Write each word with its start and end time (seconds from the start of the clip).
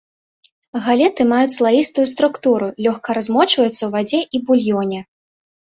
Галеты 0.85 1.21
маюць 1.31 1.57
слаістую 1.59 2.05
структуру, 2.13 2.71
лёгка 2.87 3.09
размочваюцца 3.19 3.71
ў 3.85 3.91
вадзе 3.99 4.19
і 4.39 4.43
булёне. 4.49 4.99